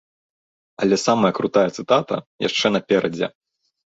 Але 0.85 0.95
самая 1.07 1.31
крутая 1.41 1.67
цытата 1.77 2.15
яшчэ 2.47 2.67
наперадзе. 2.75 3.27